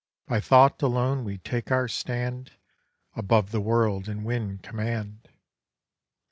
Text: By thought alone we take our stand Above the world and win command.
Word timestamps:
By 0.25 0.39
thought 0.39 0.81
alone 0.81 1.23
we 1.23 1.37
take 1.37 1.69
our 1.69 1.87
stand 1.87 2.53
Above 3.15 3.51
the 3.51 3.61
world 3.61 4.09
and 4.09 4.25
win 4.25 4.57
command. 4.57 5.29